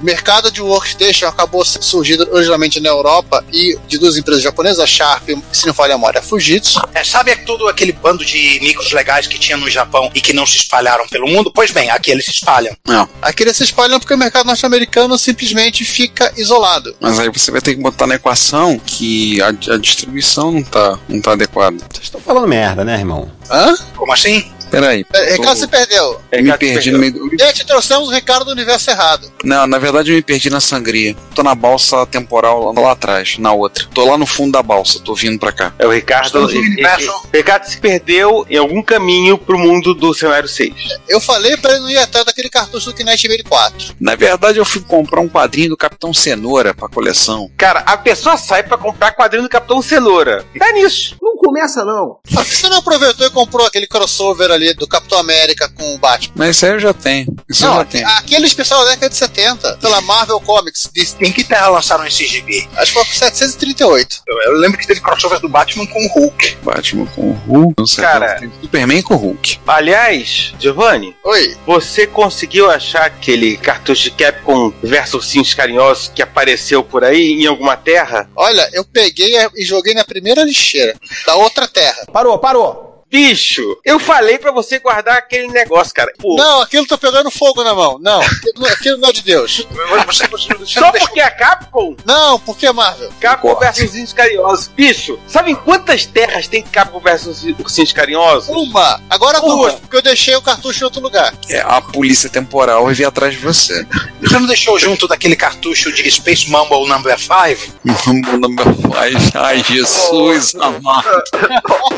[0.00, 4.86] O mercado de workstation acabou surgindo originalmente na Europa e de duas empresas japonesas, a
[4.86, 6.80] Sharp e, se não falha a memória, a Fujitsu.
[6.94, 10.46] É, sabe todo aquele bando de micros legais que tinha no Japão e que não
[10.46, 11.52] se espalharam pelo mundo?
[11.54, 12.76] Pois bem, aqui eles se espalham.
[12.86, 13.08] Não.
[13.22, 16.94] Aqui eles se espalham porque o mercado norte-americano simplesmente fica isolado.
[17.00, 20.98] Mas aí você vai ter que botar na equação que a, a distribuição não tá,
[21.08, 21.76] não tá adequada.
[21.92, 23.30] Vocês estão falando merda, né, irmão?
[23.50, 23.74] Hã?
[23.96, 24.44] Como assim?
[24.70, 25.06] Peraí.
[25.12, 26.20] É, Ricardo se perdeu.
[26.32, 27.30] Me perdi no meio do...
[27.38, 29.30] Gente, trouxemos o Ricardo do universo errado.
[29.44, 31.16] Não, na verdade eu me perdi na sangria.
[31.34, 33.86] Tô na balsa temporal lá, lá atrás, na outra.
[33.94, 35.72] Tô lá no fundo da balsa, tô vindo pra cá.
[35.78, 36.26] É o Ricardo.
[36.26, 37.06] Estamos no e- universo.
[37.06, 40.74] e- o Ricardo se perdeu em algum caminho pro mundo do cenário 6.
[41.08, 43.94] Eu falei pra ele não ir atrás daquele cartucho do Kinect Invade 4.
[44.00, 47.50] Na verdade eu fui comprar um quadrinho do Capitão Cenoura pra coleção.
[47.56, 50.44] Cara, a pessoa sai pra comprar quadrinho do Capitão Cenoura.
[50.58, 51.16] Tá nisso.
[51.22, 52.18] Não começa, não.
[52.32, 55.98] Por que você não aproveitou e comprou aquele crossover ali do Capitão América com o
[55.98, 56.32] Batman?
[56.36, 57.36] Mas isso aí eu já tenho.
[57.48, 58.08] Isso eu Não, já tenho.
[58.08, 62.26] aquele especial da década de 70, pela Marvel Comics, de, Em que terra lançaram esse
[62.26, 62.68] gibi?
[62.76, 64.22] acho que foi 738.
[64.26, 66.56] Eu, eu lembro que teve crossover do Batman com o Hulk.
[66.62, 67.74] Batman com o Hulk.
[67.78, 68.36] Não sei Cara.
[68.40, 69.60] Tem Superman com o Hulk.
[69.66, 71.56] Aliás, Giovanni, Oi.
[71.66, 77.46] você conseguiu achar aquele cartucho de Capcom versus Ursinhos Carinhosos que apareceu por aí em
[77.46, 78.28] alguma terra?
[78.34, 80.94] Olha, eu peguei e joguei na primeira lixeira
[81.26, 82.06] da outra terra.
[82.12, 82.95] Parou, parou.
[83.10, 86.12] Bicho, eu falei pra você guardar aquele negócio, cara.
[86.18, 87.98] Pô, Não, aquilo tá pegando fogo na mão.
[88.00, 89.66] Não, aquilo não- é de Deus.
[90.06, 91.96] Você, você, você só porque é Capcom?
[92.04, 93.10] Não, por que Marvel?
[93.20, 93.60] Capcom Concordo.
[93.66, 94.68] versus Ursinhos Carinhosos.
[94.68, 98.48] Bicho, sabe em quantas terras tem Capcom versus Ursinhos Carinhosos?
[98.48, 99.00] Uma.
[99.10, 99.48] Agora Uma.
[99.56, 101.34] duas, porque eu deixei o cartucho em outro lugar.
[101.48, 103.86] É, a polícia temporal vai vir atrás de você.
[104.20, 107.72] você não deixou junto daquele cartucho de Space Mumble Number 5?
[107.84, 109.30] Mambo number five.
[109.34, 111.08] Ai, Jesus amado.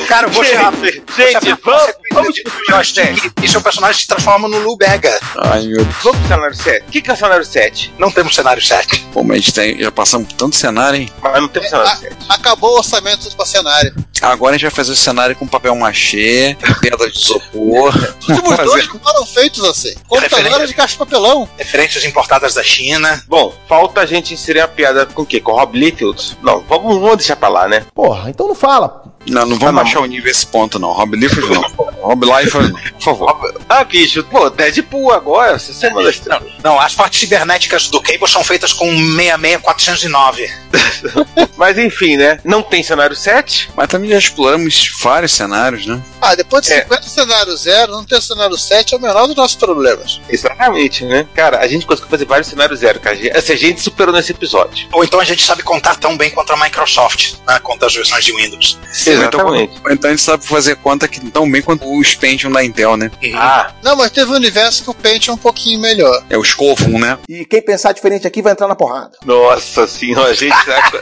[0.09, 0.73] Cara, eu vou chegar.
[1.17, 3.33] Gente, gente, vamos, vamos pro cenário 7.
[3.43, 5.19] E seu personagem se transforma no Lu Bega.
[5.39, 5.97] Ai, meu Deus.
[6.03, 6.85] Vamos pro cenário 7.
[6.87, 7.95] O que que é o cenário 7?
[7.99, 9.07] Não temos cenário 7.
[9.13, 11.11] Pô, mas a gente tem, já passamos por tanto cenário, hein?
[11.23, 12.17] Mas não temos cenário Ah, 7.
[12.29, 13.95] acabou o orçamento do cenário.
[14.21, 17.95] Agora a gente vai fazer o cenário com papel machê, pedra de isopor.
[18.21, 19.95] Os últimos dois não foram feitos assim.
[20.09, 21.49] Computadora de caixa de papelão.
[21.57, 23.23] Referências importadas da China.
[23.29, 25.41] Bom, falta a gente inserir uma piada com o quê?
[25.41, 26.37] Com o Rob Liefeld?
[26.43, 27.85] Não, vamos, vamos deixar pra lá, né?
[27.95, 29.05] Porra, então não fala.
[29.29, 30.93] Não, não vamos baixar o nível esse ponto, não.
[30.93, 31.63] Rob Liefeld não.
[32.03, 33.55] Rob Liefeld não, por favor.
[33.69, 36.11] Ah, bicho, pô, Deadpool agora, essa semana.
[36.27, 36.41] Não,
[36.73, 38.87] não, as partes cibernéticas do Cable são feitas com
[39.17, 40.51] 66409.
[41.57, 42.39] Mas enfim, né?
[42.45, 43.71] Não tem cenário 7.
[43.77, 46.01] Mas também já exploramos vários cenários, né?
[46.21, 46.83] Ah, depois de É.
[46.83, 50.21] 50 cenários zero, não ter cenário 7 é o menor dos nossos problemas.
[50.29, 51.27] Exatamente, né?
[51.35, 53.17] Cara, a gente conseguiu fazer vários cenários zero, cara.
[53.37, 54.89] Essa gente superou nesse episódio.
[54.93, 57.59] Ou então a gente sabe contar tão bem quanto a Microsoft, né?
[57.63, 58.79] Quanto as versões de Windows.
[59.21, 59.73] Exatamente.
[59.79, 62.97] Então, então a gente sabe fazer conta que tão bem quanto o Pentium da Intel,
[62.97, 63.11] né?
[63.35, 66.23] Ah, Não, mas teve um universo que o Paint é um pouquinho melhor.
[66.31, 67.19] É o Scovum, né?
[67.29, 69.13] E quem pensar diferente aqui vai entrar na porrada.
[69.25, 70.53] nossa senhora, gente.
[70.55, 70.93] A,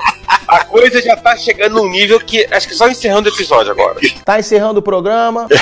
[0.57, 3.99] a coisa já tá chegando num nível que acho que só encerrando o episódio agora.
[4.25, 5.47] Tá encerrando o programa.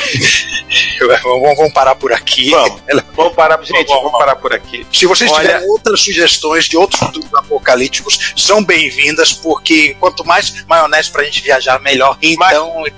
[1.22, 2.50] vamos, vamos parar por aqui.
[2.50, 2.82] Vamos.
[3.14, 4.86] Vamos parar, gente, Vamos, vamos parar por aqui.
[4.92, 10.64] Se vocês Olha- tiverem outras sugestões de outros futuros apocalípticos, são bem-vindas, porque quanto mais
[10.66, 12.16] maionese pra gente viajar, melhor.
[12.20, 12.43] Então,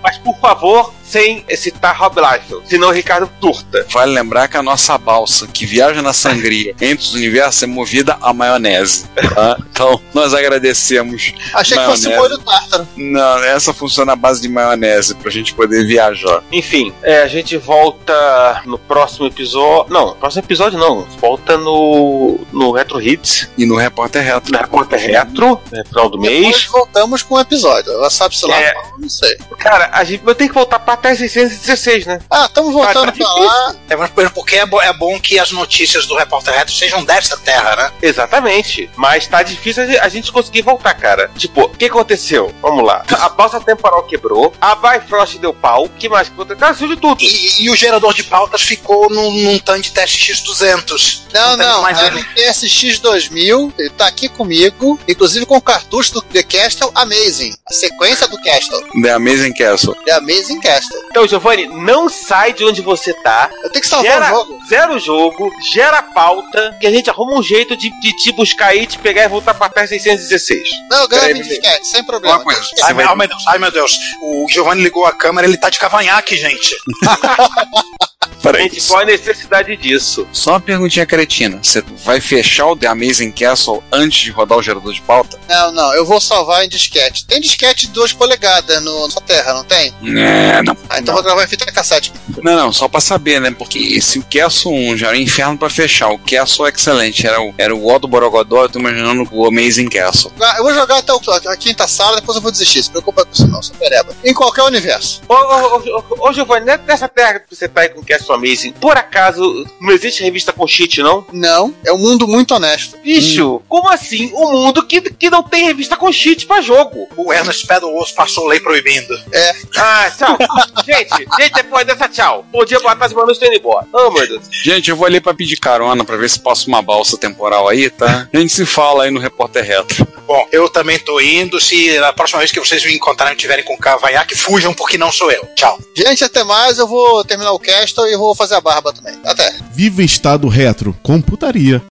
[0.02, 3.87] Mas por favor, sem citar Rob Liefeld, senão o Ricardo turta.
[3.90, 8.16] Vale lembrar que a nossa balsa, que viaja na sangria entre os universos, é movida
[8.21, 9.07] a maionese.
[9.35, 9.57] tá?
[9.71, 11.33] Então, nós agradecemos.
[11.55, 12.31] Achei que fosse maionese.
[12.35, 12.88] molho tártaro.
[12.97, 16.42] Não, essa funciona à base de maionese, pra gente poder viajar.
[16.51, 19.92] Enfim, é, a gente volta no próximo episódio.
[19.92, 21.03] Não, próximo episódio não.
[21.21, 24.51] Volta no, no Retro Hits, E no Repórter Reto.
[24.51, 26.64] na Repórter Retro, no final do Depois mês.
[26.66, 27.92] voltamos com o episódio.
[27.92, 28.75] Ela sabe se lá, É.
[28.99, 29.37] não sei.
[29.59, 32.20] Cara, a gente vai ter que voltar pra até 616, né?
[32.30, 33.74] Ah, estamos voltando Ah, tá pra lá.
[33.88, 37.37] é mas porque é, bo- é bom que as notícias do Repórter Retro sejam dessa
[37.37, 37.92] terra, né?
[38.02, 38.90] Exatamente.
[38.96, 41.30] Mas tá difícil a gente- conseguir voltar, cara.
[41.37, 42.52] Tipo, o que aconteceu?
[42.61, 43.04] Vamos lá.
[43.20, 46.88] A balsa temporal quebrou, a Bifrost deu pau, que mais que aconteceu?
[46.88, 47.22] De tudo.
[47.22, 51.20] E, e o gerador de pautas ficou num, num TAN de teste X200.
[51.32, 52.18] Não, não, mais é ele.
[52.20, 57.54] no PSX 2000, ele tá aqui comigo, inclusive com o cartucho do The Castle Amazing,
[57.68, 59.94] a sequência do Castle, The Amazing Castle.
[60.04, 60.86] The Amazing Castle.
[61.11, 63.51] Então, Giovanni, não sai de onde você tá.
[63.62, 64.59] Eu tenho que salvar Gera, o jogo.
[64.68, 68.33] zera o jogo, gera a pauta, que a gente arruma um jeito de, de te
[68.33, 70.68] buscar aí, te pegar e voltar pra até 616.
[70.90, 72.37] Não, Peraí, em disquete, sem problema.
[72.37, 72.61] Uma coisa.
[72.83, 73.99] Ai, meu- ai, meu Deus, ai meu Deus.
[74.22, 76.77] O Giovanni ligou a câmera, ele tá de cavanhaque, gente.
[78.42, 78.88] para Gente, isso.
[78.88, 80.26] qual a necessidade disso?
[80.32, 81.58] Só uma perguntinha cretina.
[81.62, 85.38] Você vai fechar o The Amazing Castle antes de rodar o gerador de pauta?
[85.48, 87.24] Não, não, eu vou salvar em disquete.
[87.26, 89.92] Tem disquete de 2 polegadas no, na sua terra, não tem?
[90.18, 90.76] É, não.
[90.88, 92.12] Ah, então vou gravar em fita cassete.
[92.42, 93.50] Não, não, só pra saber, né?
[93.56, 97.40] Porque se o Castle 1 já era um inferno pra fechar, o Castle Excelente era
[97.40, 100.32] o, era o O do Borogodó, eu tô imaginando o Amazing Castle.
[100.40, 102.82] Ah, Eu vou jogar até o- a quinta sala, depois eu vou desistir.
[102.82, 104.14] Se preocupa com isso não, sou pereba.
[104.24, 105.20] Em qualquer universo.
[105.28, 108.04] Ô, ô, ô, ô, ô, Giovanni, né, nessa terra que você tá aí com o
[108.16, 111.26] Cast Amazing, por acaso não existe revista com cheat, não?
[111.33, 112.96] Não, é um mundo muito honesto.
[112.98, 114.33] Bicho, como assim?
[114.35, 117.09] Um mundo que, que não tem revista com cheat pra jogo.
[117.16, 119.14] O Ernest Pedalous passou lei proibindo.
[119.33, 119.55] É.
[119.77, 120.38] Ah, tchau.
[120.85, 122.44] gente, gente, depois dessa, tchau.
[122.50, 123.87] Bom dia, boa tarde, boa noite, tô indo embora.
[123.92, 124.44] Oh, meu Deus.
[124.50, 127.90] Gente, eu vou ali pra pedir carona pra ver se posso uma balsa temporal aí,
[127.90, 128.29] tá?
[128.33, 130.06] A gente se fala aí no Repórter Retro.
[130.27, 131.60] Bom, eu também tô indo.
[131.60, 135.12] Se na próxima vez que vocês me encontrarem e tiverem com cavanhaque, fujam porque não
[135.12, 135.48] sou eu.
[135.54, 135.79] Tchau.
[135.94, 136.79] Gente, até mais.
[136.79, 139.15] Eu vou terminar o cast e vou fazer a barba também.
[139.25, 139.54] Até.
[139.73, 141.83] Viva Estado Retro, computaria.